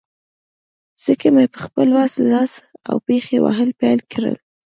[1.03, 2.53] ځکه مې په خپل وس، لاس
[2.89, 4.35] او پښې وهل پیل کړل.